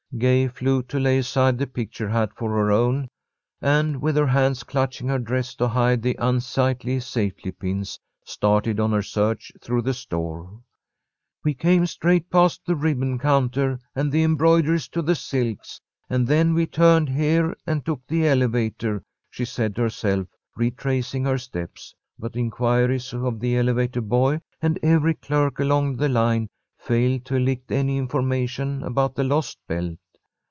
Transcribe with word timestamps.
Gay 0.17 0.45
flew 0.49 0.83
to 0.83 0.99
lay 0.99 1.19
aside 1.19 1.57
the 1.57 1.65
picture 1.65 2.09
hat 2.09 2.31
for 2.35 2.49
her 2.49 2.69
own, 2.69 3.07
and, 3.61 4.01
with 4.01 4.17
her 4.17 4.27
hands 4.27 4.61
clutching 4.61 5.07
her 5.07 5.17
dress 5.17 5.55
to 5.55 5.69
hide 5.69 6.01
the 6.01 6.17
unsightly 6.19 6.99
safety 6.99 7.49
pins, 7.49 7.97
started 8.25 8.77
on 8.77 8.91
her 8.91 9.01
search 9.01 9.53
through 9.61 9.81
the 9.81 9.93
store. 9.93 10.59
"We 11.45 11.53
came 11.53 11.85
straight 11.85 12.29
past 12.29 12.65
the 12.65 12.75
ribbon 12.75 13.19
counter 13.19 13.79
and 13.95 14.11
the 14.11 14.23
embroideries 14.23 14.89
to 14.89 15.01
the 15.01 15.15
silks, 15.15 15.79
and 16.09 16.27
then 16.27 16.53
we 16.53 16.65
turned 16.65 17.07
here 17.07 17.55
and 17.65 17.85
took 17.85 18.01
the 18.05 18.27
elevator," 18.27 19.01
she 19.29 19.45
said 19.45 19.77
to 19.77 19.83
herself, 19.83 20.27
retracing 20.57 21.23
her 21.23 21.37
steps. 21.37 21.95
But 22.19 22.35
inquiries 22.35 23.13
of 23.13 23.39
the 23.39 23.55
elevator 23.55 24.01
boy 24.01 24.41
and 24.61 24.77
every 24.83 25.13
clerk 25.13 25.61
along 25.61 25.95
the 25.95 26.09
line 26.09 26.49
failed 26.77 27.23
to 27.23 27.35
elicit 27.35 27.71
any 27.71 27.95
information 27.97 28.83
about 28.83 29.15
the 29.15 29.23
lost 29.23 29.57
belt. 29.69 29.97